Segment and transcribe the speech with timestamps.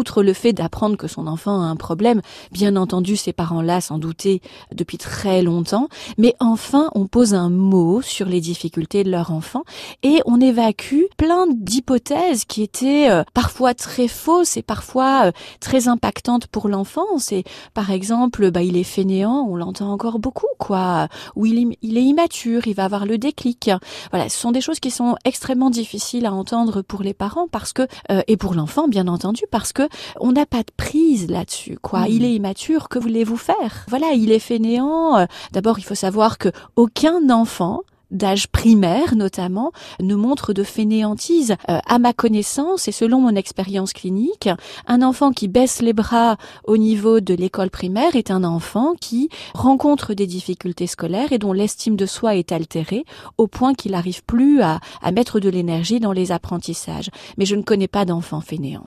[0.00, 3.98] outre le fait d'apprendre que son enfant a un problème, bien entendu, ces parents-là s'en
[3.98, 4.40] doutaient
[4.72, 9.62] depuis très longtemps, mais enfin, on pose un mot sur les difficultés de leur enfant
[10.02, 15.86] et on évacue plein d'hypothèses qui étaient euh, parfois très fausses et parfois euh, très
[15.86, 17.18] impactantes pour l'enfant.
[17.18, 17.44] C'est
[17.74, 21.98] par exemple, bah, il est fainéant, on l'entend encore beaucoup, quoi, ou il est, il
[21.98, 23.70] est immature, il va avoir le déclic.
[24.10, 27.74] Voilà, ce sont des choses qui sont extrêmement difficiles à entendre pour les parents parce
[27.74, 31.78] que euh, et pour l'enfant bien entendu parce que on n'a pas de prise là-dessus
[31.80, 32.06] quoi.
[32.08, 33.84] Il est immature, que voulez-vous faire?
[33.88, 35.26] Voilà, il est fainéant.
[35.52, 41.56] D'abord, il faut savoir que aucun enfant d'âge primaire notamment ne montre de fainéantise.
[41.68, 44.48] Euh, à ma connaissance et selon mon expérience clinique,
[44.86, 49.28] un enfant qui baisse les bras au niveau de l'école primaire est un enfant qui
[49.54, 53.04] rencontre des difficultés scolaires et dont l'estime de soi est altérée
[53.38, 57.10] au point qu'il n'arrive plus à, à mettre de l'énergie dans les apprentissages.
[57.38, 58.78] Mais je ne connais pas d'enfant fainéant.